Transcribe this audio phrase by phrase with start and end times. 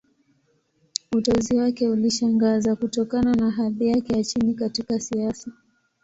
[1.15, 5.51] Uteuzi wake ulishangaza, kutokana na hadhi yake ya chini katika siasa.